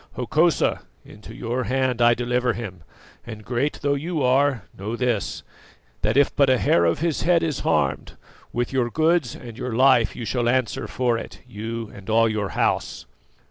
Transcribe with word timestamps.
Hokosa, 0.13 0.81
into 1.05 1.35
your 1.35 1.65
hand 1.65 2.01
I 2.01 2.15
deliver 2.15 2.53
him, 2.53 2.81
and, 3.23 3.45
great 3.45 3.81
though 3.83 3.93
you 3.93 4.23
are, 4.23 4.63
know 4.75 4.95
this, 4.95 5.43
that 6.01 6.17
if 6.17 6.35
but 6.35 6.49
a 6.49 6.57
hair 6.57 6.85
of 6.85 7.01
his 7.01 7.21
head 7.21 7.43
is 7.43 7.59
harmed, 7.59 8.17
with 8.51 8.73
your 8.73 8.89
goods 8.89 9.35
and 9.35 9.59
your 9.59 9.75
life 9.75 10.15
you 10.15 10.25
shall 10.25 10.49
answer 10.49 10.87
for 10.87 11.19
it, 11.19 11.41
you 11.47 11.91
and 11.93 12.09
all 12.09 12.27
your 12.27 12.49
house." 12.49 13.05